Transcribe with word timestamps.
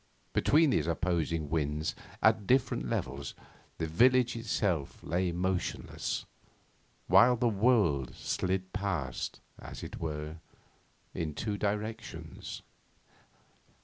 Between 0.33 0.71
these 0.71 0.87
opposing 0.87 1.47
winds 1.51 1.93
at 2.23 2.47
different 2.47 2.89
levels 2.89 3.35
the 3.77 3.85
village 3.85 4.35
itself 4.35 4.97
lay 5.03 5.31
motionless, 5.31 6.25
while 7.05 7.35
the 7.37 7.47
world 7.47 8.15
slid 8.15 8.73
past, 8.73 9.39
as 9.59 9.83
it 9.83 9.99
were, 9.99 10.37
in 11.13 11.35
two 11.35 11.55
directions. 11.55 12.63